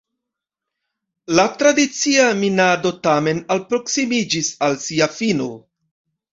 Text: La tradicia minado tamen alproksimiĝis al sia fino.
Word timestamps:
La 1.39 1.45
tradicia 1.59 2.25
minado 2.41 2.93
tamen 3.09 3.45
alproksimiĝis 3.59 4.53
al 4.69 4.81
sia 4.89 5.13
fino. 5.23 5.55